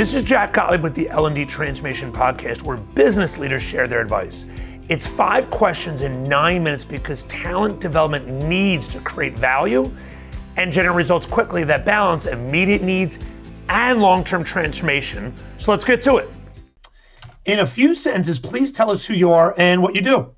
[0.00, 4.46] This is Jack Gottlieb with the L&D Transformation Podcast, where business leaders share their advice.
[4.88, 9.94] It's five questions in nine minutes because talent development needs to create value
[10.56, 13.18] and generate results quickly that balance immediate needs
[13.68, 15.34] and long-term transformation.
[15.58, 16.30] So let's get to it.
[17.44, 20.34] In a few sentences, please tell us who you are and what you do.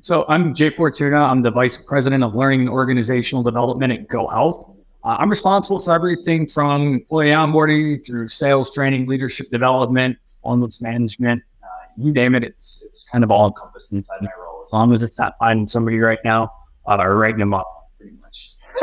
[0.00, 1.18] So I'm Jay Fortuna.
[1.18, 4.75] I'm the Vice President of Learning and Organizational Development at GoHealth.
[5.06, 11.44] Uh, I'm responsible for everything from employee onboarding through sales training, leadership development, performance management,
[11.62, 12.42] uh, you name it.
[12.42, 14.64] It's it's kind of all encompassed inside my role.
[14.64, 16.50] As long as it's not finding somebody right now
[16.88, 18.54] uh, or writing them up, pretty much.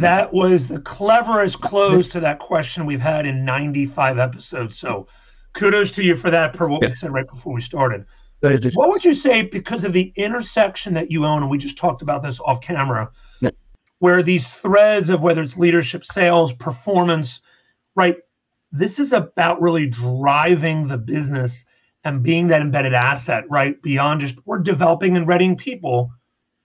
[0.00, 4.78] that was the cleverest close to that question we've had in 95 episodes.
[4.78, 5.06] So
[5.52, 8.06] kudos to you for that per what we said right before we started.
[8.74, 12.00] What would you say because of the intersection that you own, and we just talked
[12.00, 13.10] about this off camera,
[14.00, 17.40] where these threads of whether it's leadership, sales, performance,
[17.94, 18.16] right?
[18.70, 21.64] This is about really driving the business
[22.04, 23.80] and being that embedded asset, right?
[23.82, 26.10] Beyond just we're developing and readying people.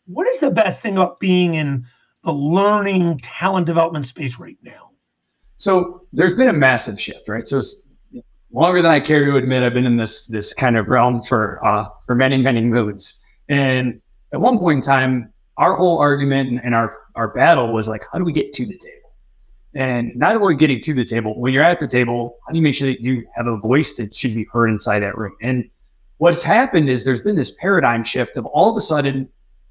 [0.05, 1.85] What is the best thing about being in
[2.23, 4.91] the learning talent development space right now?
[5.57, 7.47] So there's been a massive shift, right?
[7.47, 7.61] So
[8.51, 11.65] longer than I care to admit, I've been in this this kind of realm for
[11.65, 13.19] uh, for many many moons.
[13.49, 14.01] And
[14.33, 18.17] at one point in time, our whole argument and our our battle was like, how
[18.17, 19.03] do we get to the table?
[19.75, 22.63] And not only getting to the table, when you're at the table, how do you
[22.63, 25.35] make sure that you have a voice that should be heard inside that room?
[25.41, 25.69] And
[26.17, 29.27] what's happened is there's been this paradigm shift of all of a sudden,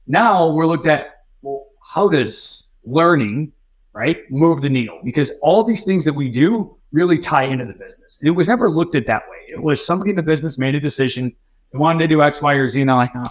[0.08, 3.52] now we're looked at, well, how does learning,
[3.92, 5.00] right, move the needle?
[5.04, 8.18] Because all these things that we do really tie into the business.
[8.22, 9.36] It was never looked at that way.
[9.48, 11.32] It was somebody in the business made a decision,
[11.72, 13.30] they wanted to do X, Y, or Z, and I'm like, oh,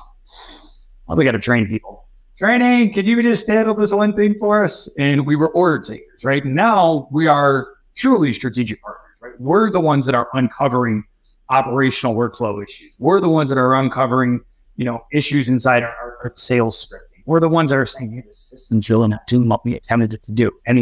[1.06, 2.08] well, we got to train people
[2.42, 4.90] training, can you just handle this one thing for us?
[4.98, 6.44] And we were order takers, right?
[6.44, 9.40] Now we are truly strategic partners, right?
[9.40, 11.04] We're the ones that are uncovering
[11.50, 12.96] operational workflow issues.
[12.98, 14.42] We're the ones that are uncovering,
[14.76, 17.22] you know, issues inside our, our sales scripting.
[17.28, 20.10] We're the ones that are saying, hey, the system's really not doing what we intended
[20.24, 20.50] to do.
[20.66, 20.80] And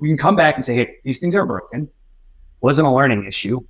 [0.00, 1.88] we can come back and say, hey, these things are broken.
[2.62, 3.60] Wasn't a learning issue.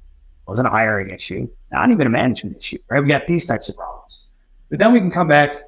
[0.48, 1.46] Wasn't a hiring issue.
[1.70, 3.02] Not even a management issue, right?
[3.02, 4.22] We got these types of problems.
[4.70, 5.65] But then we can come back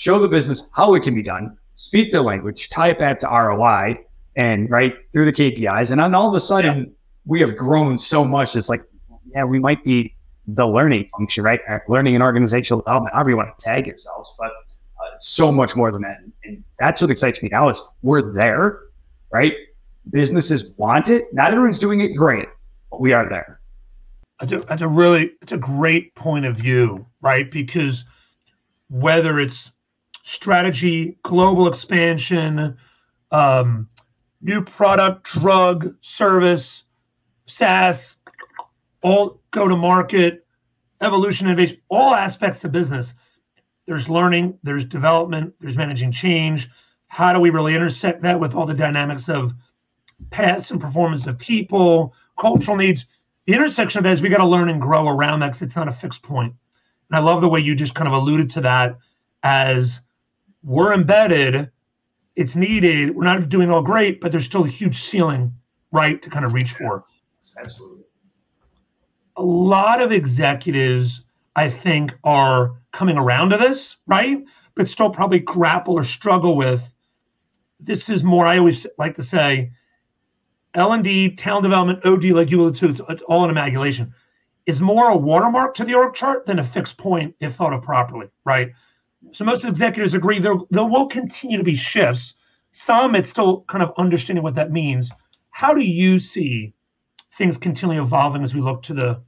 [0.00, 3.26] show the business how it can be done, speak their language, tie it back to
[3.26, 3.98] ROI,
[4.34, 5.90] and right through the KPIs.
[5.90, 6.84] And then all of a sudden, yeah.
[7.26, 8.56] we have grown so much.
[8.56, 8.82] It's like,
[9.34, 10.16] yeah, we might be
[10.46, 11.60] the learning function, right?
[11.68, 15.76] Uh, learning and organizational development, however you want to tag yourselves, but uh, so much
[15.76, 16.16] more than that.
[16.44, 18.80] And that's what excites me now is we're there,
[19.30, 19.52] right?
[20.08, 21.26] Businesses want it.
[21.34, 22.48] Not everyone's doing it great,
[22.90, 23.60] but we are there.
[24.40, 27.50] That's a, that's a really, it's a great point of view, right?
[27.50, 28.06] Because
[28.88, 29.70] whether it's
[30.22, 32.76] strategy, global expansion,
[33.30, 33.88] um,
[34.42, 36.84] new product, drug, service,
[37.46, 38.16] SaaS,
[39.02, 40.46] all go to market,
[41.00, 43.14] evolution, innovation, all aspects of business.
[43.86, 46.68] There's learning, there's development, there's managing change.
[47.08, 49.52] How do we really intersect that with all the dynamics of
[50.30, 53.06] past and performance of people, cultural needs?
[53.46, 55.76] The intersection of that is we got to learn and grow around that because it's
[55.76, 56.54] not a fixed point.
[57.08, 58.98] And I love the way you just kind of alluded to that
[59.42, 60.00] as
[60.62, 61.70] we're embedded.
[62.36, 63.14] It's needed.
[63.14, 65.52] We're not doing all great, but there's still a huge ceiling,
[65.92, 67.04] right, to kind of reach for.
[67.58, 68.04] Absolutely.
[69.36, 71.22] A lot of executives,
[71.56, 74.44] I think, are coming around to this, right?
[74.74, 76.82] But still probably grapple or struggle with.
[77.78, 78.46] This is more.
[78.46, 79.72] I always like to say,
[80.74, 84.14] L and D, talent development, OD, like you alluded to, it's, it's all an amalgamation.
[84.66, 87.82] Is more a watermark to the org chart than a fixed point if thought of
[87.82, 88.72] properly, right?
[89.32, 92.34] So most executives agree there there will continue to be shifts.
[92.72, 95.10] Some it's still kind of understanding what that means.
[95.50, 96.72] How do you see
[97.36, 99.20] things continually evolving as we look to the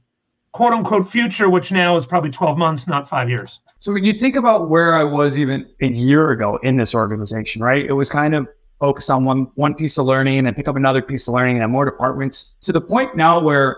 [0.51, 3.59] quote unquote future, which now is probably 12 months, not five years?
[3.79, 7.61] So when you think about where I was even a year ago in this organization,
[7.61, 7.85] right?
[7.85, 8.47] It was kind of
[8.79, 11.61] focused on one one piece of learning and then pick up another piece of learning
[11.61, 13.77] and more departments to the point now where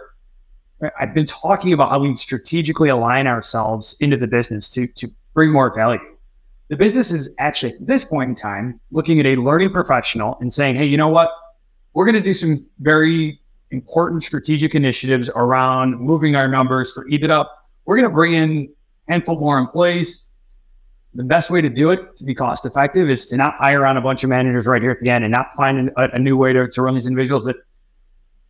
[1.00, 5.52] I've been talking about how we strategically align ourselves into the business to to bring
[5.52, 6.00] more value.
[6.70, 10.52] The business is actually at this point in time looking at a learning professional and
[10.52, 11.30] saying, hey, you know what?
[11.94, 13.40] We're going to do some very
[13.70, 17.46] important strategic initiatives around moving our numbers for EBITDA.
[17.86, 18.74] We're going to bring in
[19.08, 20.30] a handful more employees.
[21.14, 23.98] The best way to do it to be cost effective is to not hire on
[23.98, 26.36] a bunch of managers right here at the end and not find a, a new
[26.36, 27.44] way to, to run these individuals.
[27.44, 27.58] But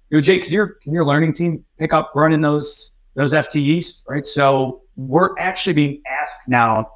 [0.10, 4.04] you know, Jake, can your can your learning team pick up running those those FTEs,
[4.08, 4.26] right?
[4.26, 6.90] So we're actually being asked now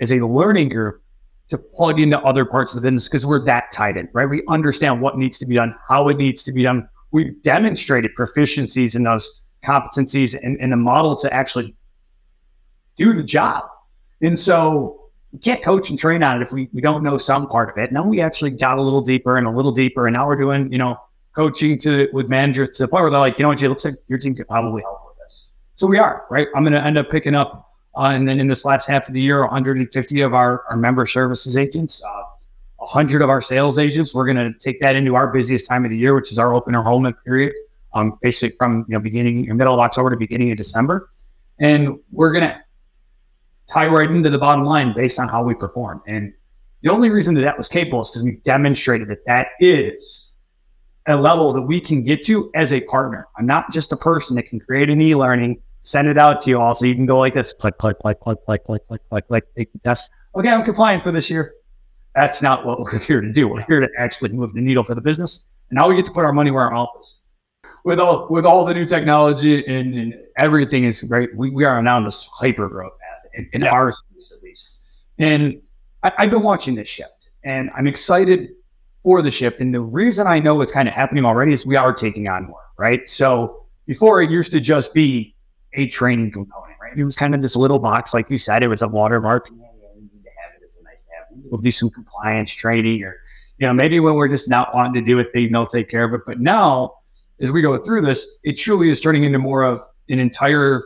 [0.00, 1.02] as a learning group
[1.48, 4.26] to plug into other parts of the business because we're that tied in, right?
[4.26, 8.12] We understand what needs to be done, how it needs to be done, we've demonstrated
[8.16, 11.74] proficiencies in those competencies and, and the model to actually
[12.96, 13.64] do the job.
[14.22, 17.48] And so we can't coach and train on it if we, we don't know some
[17.48, 17.92] part of it.
[17.92, 20.70] Now we actually got a little deeper and a little deeper, and now we're doing,
[20.72, 20.96] you know,
[21.34, 23.84] coaching to with managers to the point where they're like, you know what, it looks
[23.84, 24.99] like your team could probably help.
[25.80, 26.46] So we are, right?
[26.54, 29.20] I'm gonna end up picking up uh, and then in this last half of the
[29.22, 32.22] year, 150 of our, our member services agents, uh,
[32.76, 34.14] 100 of our sales agents.
[34.14, 36.52] We're going to take that into our busiest time of the year, which is our
[36.52, 37.54] open enrollment period,
[37.94, 41.08] um, basically from you know beginning middle of October to beginning of December,
[41.60, 42.60] and we're going to
[43.72, 46.02] tie right into the bottom line based on how we perform.
[46.06, 46.30] And
[46.82, 50.34] the only reason that that was capable is because we demonstrated that that is
[51.06, 53.28] a level that we can get to as a partner.
[53.38, 56.60] I'm not just a person that can create an e-learning, send it out to you
[56.60, 59.28] all, so you can go like this, click, click, click, click, click, click, click, click,
[59.28, 60.10] click, test.
[60.34, 61.54] Okay, I'm compliant for this year.
[62.14, 63.48] That's not what we're here to do.
[63.48, 65.40] We're here to actually move the needle for the business.
[65.70, 67.20] And now we get to put our money where our mouth is.
[67.82, 71.80] With all with all the new technology and, and everything is great, we, we are
[71.82, 73.70] now on this hyper growth path in, in yeah.
[73.70, 74.80] our space at least.
[75.18, 75.62] And
[76.02, 78.50] I, I've been watching this shift and I'm excited
[79.02, 79.60] for the shift.
[79.60, 82.48] And the reason I know it's kind of happening already is we are taking on
[82.48, 83.08] more, right?
[83.08, 85.34] So before it used to just be
[85.74, 86.96] a training component, right?
[86.96, 89.56] It was kind of this little box, like you said, it was a watermark we
[90.02, 90.64] need to have it.
[90.64, 91.26] It's nice to have.
[91.50, 93.16] We'll do some compliance training or,
[93.58, 96.14] you know, maybe when we're just not wanting to do it, they'll take care of
[96.14, 96.22] it.
[96.26, 96.94] But now,
[97.40, 100.82] as we go through this, it truly is turning into more of an entire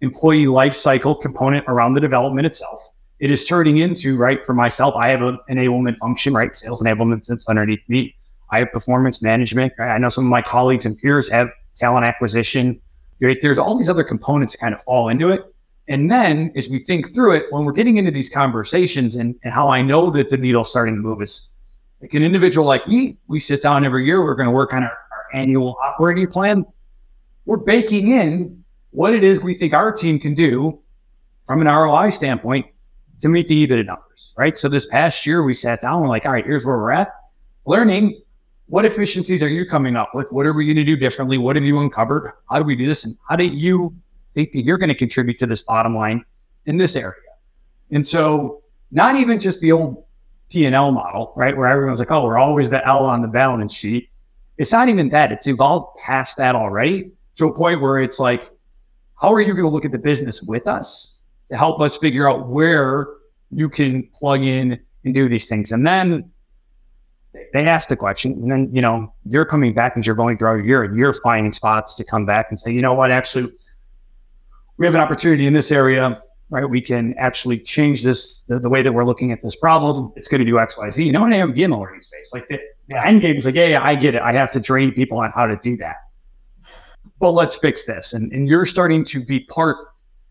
[0.00, 2.80] employee life cycle component around the development itself.
[3.18, 6.54] It is turning into, right, for myself, I have an enablement function, right?
[6.54, 8.14] Sales enablement sits underneath me.
[8.50, 9.72] I have performance management.
[9.78, 9.94] Right?
[9.94, 12.80] I know some of my colleagues and peers have talent acquisition.
[13.20, 13.38] Right?
[13.40, 15.42] There's all these other components kind of fall into it.
[15.88, 19.54] And then as we think through it, when we're getting into these conversations and, and
[19.54, 21.50] how I know that the needle's starting to move is
[22.00, 24.82] like an individual like me, we sit down every year, we're going to work on
[24.82, 26.64] our, our annual operating plan.
[27.44, 30.80] We're baking in what it is we think our team can do
[31.46, 32.66] from an ROI standpoint
[33.20, 34.58] to meet the EBITDA numbers, right?
[34.58, 37.12] So this past year, we sat down, we're like, all right, here's where we're at.
[37.64, 38.20] Learning
[38.66, 40.30] what efficiencies are you coming up with?
[40.32, 41.38] What are we going to do differently?
[41.38, 42.32] What have you uncovered?
[42.50, 43.04] How do we do this?
[43.04, 43.94] And how do you
[44.36, 46.22] think that you're going to contribute to this bottom line
[46.66, 47.14] in this area.
[47.90, 50.04] And so not even just the old
[50.50, 51.56] P&L model, right?
[51.56, 54.10] Where everyone's like, oh, we're always the L on the balance sheet.
[54.58, 55.32] It's not even that.
[55.32, 58.50] It's evolved past that already to a point where it's like,
[59.20, 61.18] how are you going to look at the business with us
[61.48, 63.08] to help us figure out where
[63.50, 65.72] you can plug in and do these things?
[65.72, 66.30] And then
[67.52, 70.56] they ask the question, and then you know you're coming back and you're going throughout
[70.56, 73.52] your year, and you're finding spots to come back and say, you know what, actually,
[74.78, 76.68] we have an opportunity in this area, right?
[76.68, 80.12] We can actually change this, the, the way that we're looking at this problem.
[80.16, 81.04] It's going to do X, Y, Z.
[81.04, 82.30] You know, and I in the learning space.
[82.32, 84.22] Like the, the end game is like, yeah, yeah, I get it.
[84.22, 85.96] I have to train people on how to do that.
[87.18, 88.12] But let's fix this.
[88.12, 89.76] And, and you're starting to be part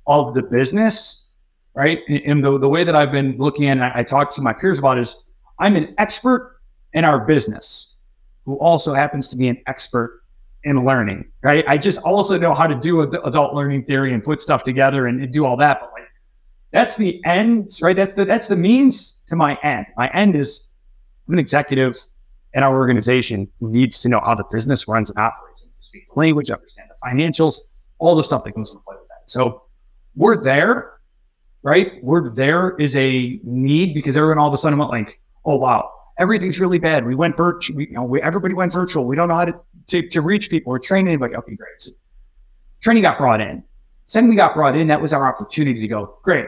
[0.07, 1.29] of the business,
[1.73, 1.99] right?
[2.07, 4.79] And the, the way that I've been looking at, I, I talk to my peers
[4.79, 5.23] about is
[5.59, 6.54] I'm an expert
[6.95, 7.95] in our business
[8.45, 10.23] who also happens to be an expert
[10.63, 11.63] in learning, right?
[11.67, 15.31] I just also know how to do adult learning theory and put stuff together and,
[15.31, 15.79] do all that.
[15.79, 16.03] But like,
[16.71, 17.95] that's the end, right?
[17.95, 19.85] That's the, that's the means to my end.
[19.95, 20.71] My end is
[21.27, 21.97] I'm an executive
[22.53, 26.07] in our organization who needs to know how the business runs and operates and speak
[26.07, 27.59] the language, understand the financials,
[27.99, 29.29] all the stuff that goes into play with that.
[29.29, 29.63] So
[30.15, 30.93] we're there,
[31.61, 32.03] right?
[32.03, 35.91] We're there is a need because everyone all of a sudden went like, oh wow,
[36.17, 37.05] everything's really bad.
[37.05, 37.77] We went virtual.
[37.77, 39.05] We, you know, we, everybody went virtual.
[39.05, 41.35] We don't know how to to, to reach people or train anybody.
[41.35, 41.79] Okay, great.
[41.79, 41.91] So
[42.81, 43.63] training got brought in.
[44.11, 44.87] Then we got brought in.
[44.87, 46.45] That was our opportunity to go, great.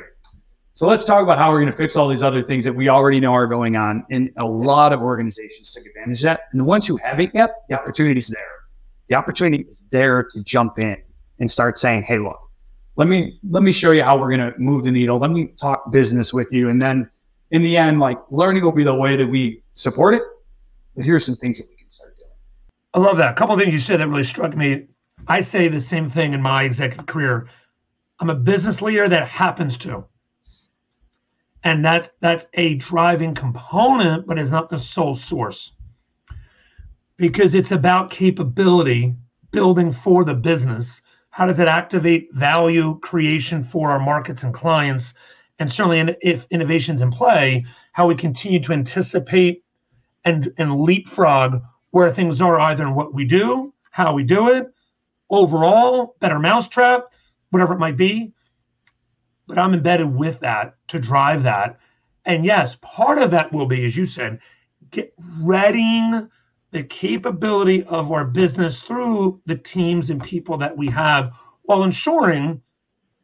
[0.73, 2.87] So let's talk about how we're going to fix all these other things that we
[2.87, 4.05] already know are going on.
[4.11, 6.41] And a lot of organizations took advantage of that.
[6.51, 8.51] And the ones who haven't yet, the opportunity is there.
[9.07, 10.97] The opportunity is there to jump in
[11.39, 12.39] and start saying, hey, look,
[12.95, 15.17] let me let me show you how we're going to move the needle.
[15.17, 16.69] Let me talk business with you.
[16.69, 17.09] And then
[17.51, 20.23] in the end, like learning will be the way that we support it.
[20.95, 22.29] But here's some things that we can start doing.
[22.93, 23.31] I love that.
[23.31, 24.87] A couple of things you said that really struck me.
[25.27, 27.47] I say the same thing in my executive career.
[28.19, 30.05] I'm a business leader that happens to.
[31.63, 35.73] And that's that's a driving component, but it's not the sole source.
[37.17, 39.15] Because it's about capability
[39.51, 41.01] building for the business.
[41.29, 45.13] How does it activate value creation for our markets and clients?
[45.59, 49.63] And certainly, if innovations in play, how we continue to anticipate
[50.23, 51.61] and, and leapfrog
[51.91, 54.67] where things are either in what we do, how we do it,
[55.29, 57.05] overall, better mousetrap,
[57.49, 58.33] whatever it might be.
[59.47, 61.79] But I'm embedded with that to drive that.
[62.25, 64.39] And yes, part of that will be, as you said,
[64.91, 66.29] get readying
[66.71, 71.33] the capability of our business through the teams and people that we have
[71.63, 72.61] while ensuring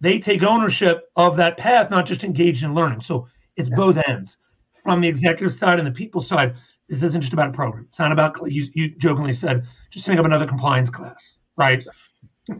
[0.04, 3.00] they take ownership of that path, not just engaged in learning.
[3.00, 3.76] So it's yeah.
[3.78, 4.38] both ends
[4.84, 6.56] from the executive side and the people side.
[6.90, 7.86] This isn't just about a program.
[7.88, 11.82] It's not about, you, you jokingly said, just setting up another compliance class, right?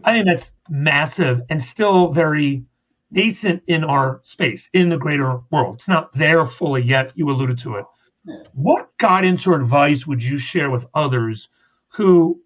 [0.04, 2.64] I think that's massive and still very
[3.10, 5.74] nascent in our space, in the greater world.
[5.74, 7.12] It's not there fully yet.
[7.14, 7.84] You alluded to it.
[8.24, 8.36] Yeah.
[8.54, 11.50] What guidance or advice would you share with others
[11.88, 12.40] who,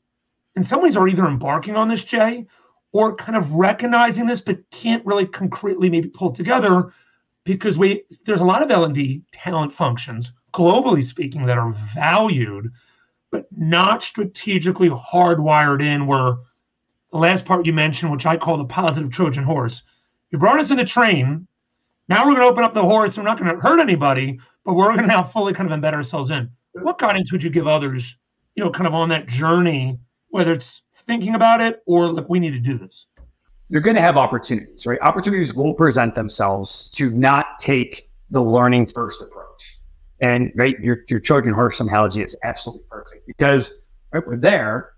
[0.57, 2.49] in some ways, are either embarking on this, Jay,
[2.93, 6.93] or kind of recognizing this but can't really concretely maybe pull together
[7.45, 12.71] because we there's a lot of L&D talent functions, globally speaking, that are valued,
[13.31, 16.37] but not strategically hardwired in where
[17.11, 19.83] the last part you mentioned, which I call the positive Trojan horse.
[20.31, 21.47] You brought us in a train.
[22.09, 23.17] Now we're going to open up the horse.
[23.17, 25.95] We're not going to hurt anybody, but we're going to now fully kind of embed
[25.95, 26.51] ourselves in.
[26.73, 28.15] What guidance would you give others,
[28.55, 32.39] you know, kind of on that journey, whether it's thinking about it or like we
[32.39, 33.07] need to do this?
[33.71, 34.99] You're going to have opportunities, right?
[35.03, 39.79] Opportunities will present themselves to not take the learning first approach.
[40.21, 44.93] And right, your your Trojan horse analogy is absolutely perfect because right, we're there,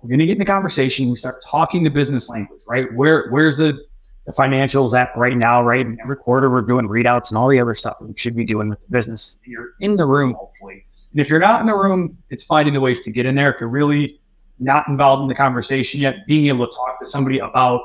[0.00, 1.10] we're going to get in the conversation.
[1.10, 2.92] We start talking the business language, right?
[2.94, 3.78] Where where's the
[4.26, 5.84] the financials at right now, right?
[5.84, 8.68] And every quarter we're doing readouts and all the other stuff we should be doing
[8.68, 9.38] with the business.
[9.44, 10.86] You're in the room, hopefully.
[11.12, 13.52] And if you're not in the room, it's finding the ways to get in there.
[13.52, 14.19] If you're really
[14.60, 17.80] not involved in the conversation yet, being able to talk to somebody about,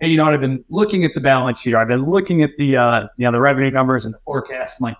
[0.00, 2.50] hey, you know what, I've been looking at the balance sheet, I've been looking at
[2.56, 4.80] the uh, you know the revenue numbers and the forecast.
[4.80, 4.96] Like,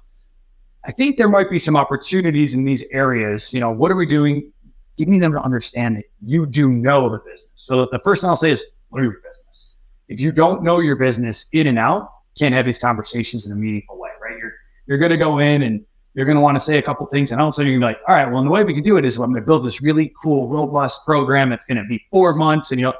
[0.85, 3.55] I think there might be some opportunities in these areas.
[3.55, 4.53] You know, what are we doing?
[4.97, 7.53] Getting them to understand that you do know the business.
[7.55, 9.77] So the first thing I'll say is, are your business?
[10.09, 13.57] If you don't know your business in and out, can't have these conversations in a
[13.57, 14.37] meaningful way, right?
[14.39, 14.53] You're
[14.87, 15.85] you're going to go in and
[16.15, 17.81] you're going to want to say a couple things, and all of a sudden you're
[17.81, 19.17] going to be like, all right, well, and the way we can do it is
[19.17, 22.73] I'm going to build this really cool, robust program that's going to be four months,
[22.73, 22.95] and you know,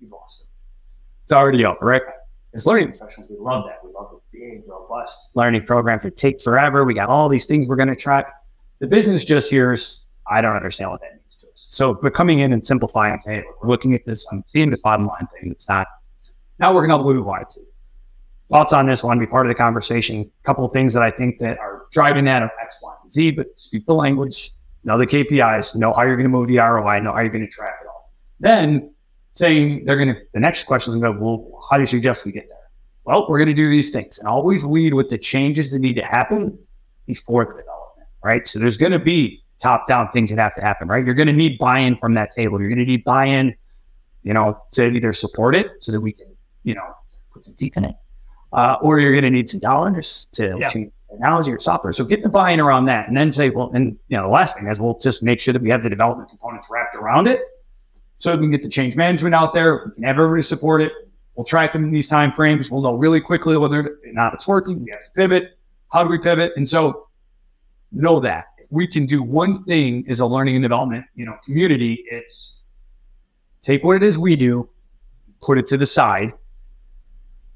[0.00, 0.48] you've lost it.
[1.22, 2.02] It's already over, right?
[2.54, 3.78] As learning professionals, we love that.
[3.84, 6.84] We love the big, robust learning program that take forever.
[6.84, 8.32] We got all these things we're going to track.
[8.78, 11.68] The business just hears, I don't understand what that means to us.
[11.70, 14.78] So we're coming in and simplifying, saying, hey, we're looking at this, I'm seeing the
[14.82, 15.50] bottom line thing.
[15.50, 15.86] It's not.
[16.58, 17.60] Now we're going to move on to
[18.48, 20.20] thoughts on this one, be part of the conversation.
[20.20, 23.12] A couple of things that I think that are driving that are X, Y, and
[23.12, 24.50] Z, but speak the language,
[24.84, 27.46] know the KPIs, know how you're going to move the ROI, know how you're going
[27.46, 28.12] to track it all.
[28.40, 28.92] Then
[29.32, 31.86] saying they're going to, the next question is going to go, well, how do you
[31.86, 32.56] suggest we get there?
[33.04, 35.94] Well, we're going to do these things and always lead with the changes that need
[35.94, 36.58] to happen
[37.06, 38.46] before the development, right?
[38.48, 41.04] So there's going to be top down things that have to happen, right?
[41.04, 42.60] You're going to need buy in from that table.
[42.60, 43.54] You're going to need buy in,
[44.22, 46.94] you know, to either support it so that we can, you know,
[47.32, 47.96] put some teeth in it
[48.52, 50.68] uh, or you're going to need some dollars to yeah.
[50.68, 51.92] change technology your software.
[51.92, 54.56] So get the buy-in around that, and then say, well, and you know, the last
[54.56, 57.40] thing is we'll just make sure that we have the development components wrapped around it,
[58.18, 59.86] so we can get the change management out there.
[59.86, 60.92] We can have everybody support it.
[61.34, 62.70] We'll track them in these time frames.
[62.70, 64.82] We'll know really quickly whether or not it's working.
[64.82, 65.58] We have to pivot.
[65.92, 66.52] How do we pivot?
[66.56, 67.08] And so
[67.92, 72.04] know that we can do one thing as a learning and development, you know, community.
[72.10, 72.62] It's
[73.62, 74.68] take what it is we do,
[75.40, 76.32] put it to the side,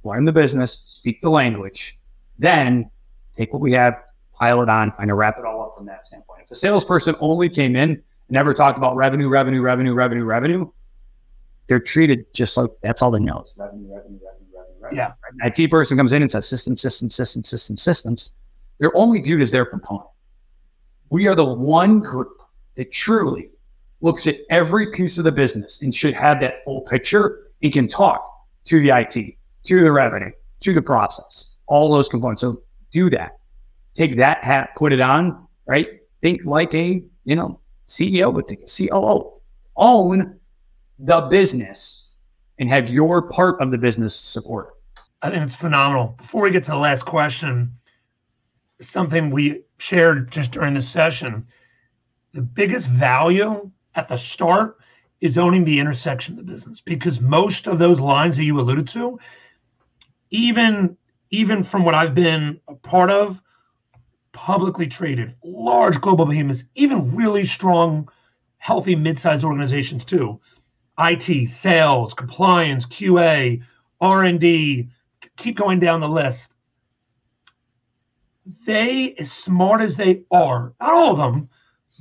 [0.04, 1.98] learn the business, speak the language,
[2.38, 2.90] then
[3.36, 3.94] take what we have,
[4.32, 6.42] pile it on, kind of wrap it all up from that standpoint.
[6.44, 10.70] If a salesperson only came in, never talked about revenue, revenue, revenue, revenue, revenue,
[11.66, 14.96] they're treated just like that's all they know is revenue, revenue, revenue, revenue, revenue.
[14.96, 15.12] Yeah.
[15.40, 15.56] Right?
[15.58, 18.32] IT person comes in and says system, system, system, system, systems.
[18.78, 20.08] They're only viewed as their component.
[21.10, 22.40] We are the one group
[22.76, 23.50] that truly
[24.00, 27.86] looks at every piece of the business and should have that full picture and can
[27.86, 28.26] talk
[28.64, 32.40] to the IT to the revenue, to the process, all those components.
[32.40, 33.38] So do that.
[33.94, 35.88] Take that hat, put it on, right?
[36.22, 39.32] Think like a, you know, CEO, but think COO.
[39.76, 40.38] Own
[40.98, 42.14] the business
[42.58, 44.74] and have your part of the business support.
[45.22, 46.14] I think it's phenomenal.
[46.18, 47.72] Before we get to the last question,
[48.80, 51.46] something we shared just during the session,
[52.32, 54.78] the biggest value at the start
[55.20, 58.88] is owning the intersection of the business because most of those lines that you alluded
[58.88, 59.18] to
[60.30, 60.96] even
[61.30, 63.40] even from what I've been a part of,
[64.32, 68.08] publicly traded, large global behemoths, even really strong,
[68.58, 70.40] healthy mid-sized organizations too.
[70.98, 73.62] IT, sales, compliance, QA,
[74.00, 74.88] R&D,
[75.36, 76.54] keep going down the list.
[78.66, 81.48] They, as smart as they are, not all of them,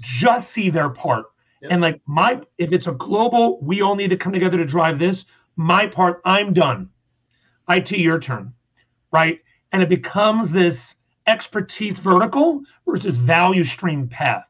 [0.02, 1.26] just see their part.
[1.62, 1.72] Yep.
[1.72, 5.00] And like my, if it's a global, we all need to come together to drive
[5.00, 5.26] this.
[5.56, 6.90] My part, I'm done.
[7.70, 8.54] IT, your turn,
[9.12, 9.40] right?
[9.72, 10.96] And it becomes this
[11.28, 14.46] expertise vertical versus value stream path.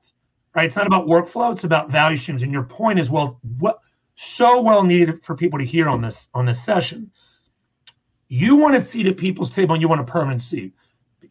[0.55, 0.65] right?
[0.65, 2.43] It's not about workflow; it's about value streams.
[2.43, 3.79] And your point is well, what
[4.15, 7.11] so well needed for people to hear on this on this session.
[8.27, 10.73] You want a seat at people's table, and you want a permanent seat.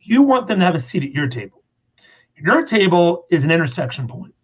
[0.00, 1.62] You want them to have a seat at your table.
[2.36, 4.34] Your table is an intersection point.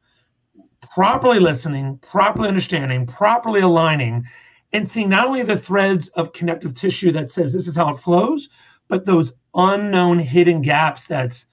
[0.95, 4.25] Properly listening, properly understanding, properly aligning,
[4.73, 7.99] and seeing not only the threads of connective tissue that says this is how it
[7.99, 8.49] flows,
[8.89, 11.47] but those unknown hidden gaps that's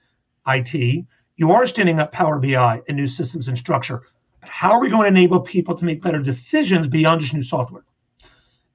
[0.46, 1.06] IT.
[1.36, 4.02] You are standing up Power BI and new systems and structure.
[4.40, 7.42] But how are we going to enable people to make better decisions beyond just new
[7.42, 7.84] software?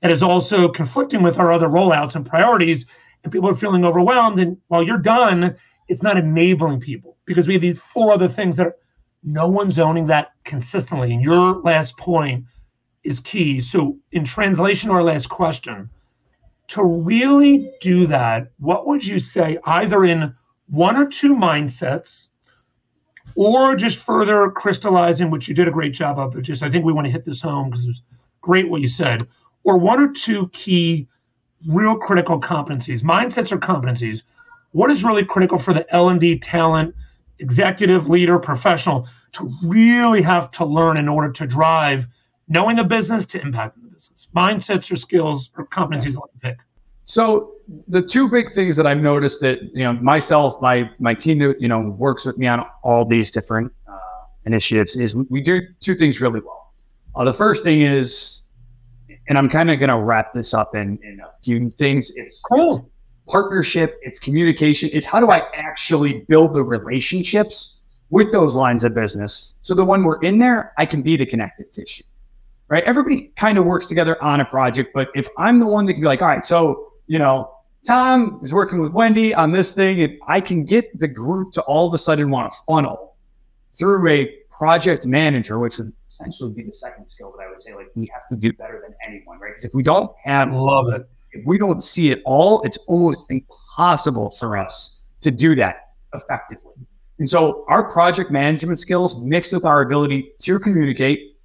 [0.02, 2.86] That is also conflicting with our other rollouts and priorities,
[3.24, 4.40] and people are feeling overwhelmed.
[4.40, 5.56] And while you're done,
[5.88, 8.76] it's not enabling people because we have these four other things that are,
[9.24, 11.12] no one's owning that consistently.
[11.12, 12.46] And your last point
[13.04, 13.60] is key.
[13.62, 15.90] So, in translation our last question,
[16.68, 20.34] to really do that, what would you say, either in
[20.70, 22.28] one or two mindsets,
[23.36, 26.84] or just further crystallizing, which you did a great job of, but just I think
[26.84, 28.02] we want to hit this home because it was
[28.42, 29.28] great what you said,
[29.64, 31.08] or one or two key,
[31.68, 34.24] real critical competencies, mindsets or competencies.
[34.72, 36.96] What is really critical for the L&D talent,
[37.40, 42.08] executive, leader, professional to really have to learn in order to drive
[42.48, 44.28] knowing the business to impacting the business?
[44.36, 46.58] Mindsets or skills or competencies like pick.
[47.06, 47.54] So
[47.88, 51.60] the two big things that I've noticed that you know myself, my my team that
[51.62, 53.98] you know works with me on all these different uh,
[54.46, 56.74] initiatives is we do two things really well.
[57.16, 58.42] Uh, the first thing is,
[59.30, 62.12] and I'm kind of going to wrap this up in, in a few things.
[62.16, 62.78] It's cool.
[62.78, 63.98] It's partnership.
[64.04, 64.90] It's communication.
[64.94, 67.78] It's how do I actually build the relationships
[68.10, 71.26] with those lines of business so that when we're in there, I can be the
[71.26, 72.04] connective tissue
[72.70, 72.84] right?
[72.84, 76.02] Everybody kind of works together on a project, but if I'm the one that can
[76.02, 77.52] be like, all right, so, you know,
[77.86, 81.62] Tom is working with Wendy on this thing, and I can get the group to
[81.62, 83.16] all of a sudden want to funnel
[83.78, 87.74] through a project manager, which would essentially be the second skill that I would say,
[87.76, 89.52] like, we have to do better than anyone, right?
[89.52, 91.08] Because if we don't have, love it.
[91.32, 96.74] If we don't see it all, it's almost impossible for us to do that effectively.
[97.20, 101.37] And so our project management skills mixed with our ability to communicate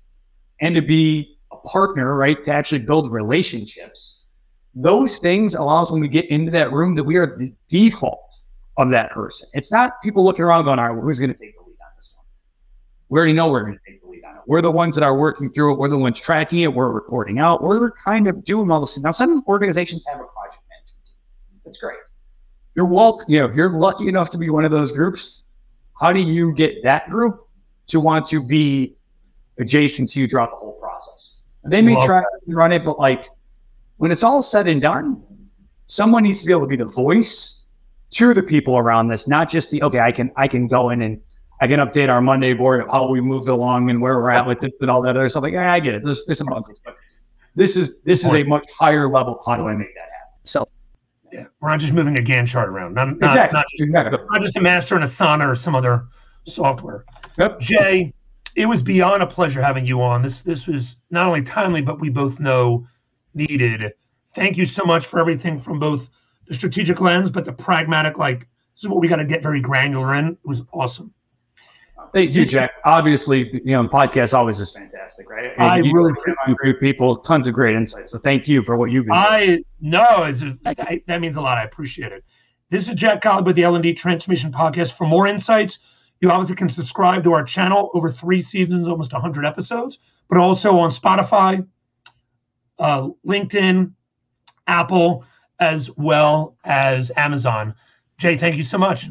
[0.62, 2.42] and to be a partner, right?
[2.44, 4.26] To actually build relationships.
[4.74, 8.32] Those things allow us when we get into that room that we are the default
[8.78, 9.50] of that person.
[9.52, 11.76] It's not people looking around going, all right, well, who's going to take the lead
[11.82, 12.24] on this one?
[13.10, 14.42] We already know we're going to take the lead on it.
[14.46, 15.78] We're the ones that are working through it.
[15.78, 16.72] We're the ones tracking it.
[16.72, 17.62] We're reporting out.
[17.62, 18.98] We're kind of doing all this.
[18.98, 21.60] Now, some organizations have a project management team.
[21.66, 21.98] That's great.
[22.74, 23.26] You're welcome.
[23.28, 25.42] You know, if you're lucky enough to be one of those groups,
[26.00, 27.46] how do you get that group
[27.88, 28.96] to want to be
[29.58, 31.40] adjacent to you throughout the whole process.
[31.64, 32.40] And they may Love try that.
[32.48, 33.28] to run it, but like
[33.98, 35.22] when it's all said and done,
[35.86, 37.60] someone needs to be able to be the voice
[38.12, 41.02] to the people around this, not just the okay, I can I can go in
[41.02, 41.20] and
[41.60, 44.46] I can update our Monday board of how we moved along and where we're at
[44.46, 45.44] with it and all that other stuff.
[45.44, 46.02] Like, yeah, I get it.
[46.02, 46.96] There's there's some bugs, but
[47.54, 49.40] this is this is a much higher level.
[49.46, 50.40] How do I make that happen?
[50.44, 50.68] So
[51.32, 52.94] yeah, we're not just moving a Gantt chart around.
[52.94, 53.56] Not, not, exactly.
[53.56, 54.18] not, just, exactly.
[54.30, 56.04] not just a master in Asana or some other
[56.44, 57.04] software.
[57.38, 57.60] Yep.
[57.60, 58.12] Jay,
[58.54, 60.22] it was beyond a pleasure having you on.
[60.22, 62.86] This this was not only timely, but we both know
[63.34, 63.92] needed.
[64.34, 66.08] Thank you so much for everything from both
[66.46, 68.18] the strategic lens, but the pragmatic.
[68.18, 68.40] Like
[68.74, 70.28] this is what we got to get very granular in.
[70.28, 71.12] It was awesome.
[72.12, 72.72] Thank you, Jack.
[72.84, 75.52] Obviously, you know, the podcast always is fantastic, right?
[75.56, 76.12] And I really
[76.56, 78.12] great people, tons of great insights.
[78.12, 79.14] So thank you for what you've been.
[79.14, 80.42] I know it's
[81.06, 81.56] that means a lot.
[81.56, 82.22] I appreciate it.
[82.68, 84.92] This is Jack Gottlieb with the L and D Transformation Podcast.
[84.92, 85.78] For more insights
[86.22, 90.78] you obviously can subscribe to our channel over three seasons, almost 100 episodes, but also
[90.78, 91.66] on Spotify,
[92.78, 93.92] uh, LinkedIn,
[94.68, 95.24] Apple,
[95.58, 97.74] as well as Amazon.
[98.18, 99.08] Jay, thank you so much.